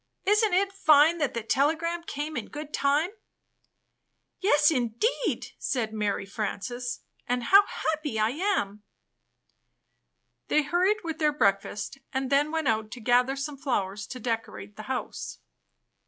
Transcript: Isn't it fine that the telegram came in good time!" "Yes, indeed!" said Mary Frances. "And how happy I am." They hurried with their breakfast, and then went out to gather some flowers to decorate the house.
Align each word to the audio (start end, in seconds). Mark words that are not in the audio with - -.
Isn't 0.25 0.55
it 0.55 0.73
fine 0.73 1.19
that 1.19 1.35
the 1.35 1.43
telegram 1.43 2.01
came 2.01 2.35
in 2.35 2.47
good 2.49 2.73
time!" 2.73 3.11
"Yes, 4.39 4.71
indeed!" 4.71 5.49
said 5.59 5.93
Mary 5.93 6.25
Frances. 6.25 7.01
"And 7.27 7.43
how 7.43 7.67
happy 7.67 8.17
I 8.19 8.31
am." 8.31 8.81
They 10.47 10.63
hurried 10.63 11.03
with 11.03 11.19
their 11.19 11.31
breakfast, 11.31 11.99
and 12.11 12.31
then 12.31 12.49
went 12.49 12.67
out 12.67 12.89
to 12.93 12.99
gather 12.99 13.35
some 13.35 13.57
flowers 13.57 14.07
to 14.07 14.19
decorate 14.19 14.75
the 14.75 14.83
house. 14.89 15.37